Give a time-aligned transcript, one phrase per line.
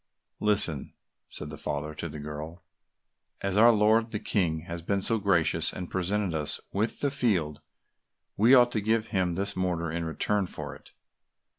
[0.39, 0.95] "Listen,"
[1.29, 2.63] said the father to the girl,
[3.41, 7.61] "as our lord the King has been so gracious and presented us with the field,
[8.35, 10.89] we ought to give him this mortar in return for it."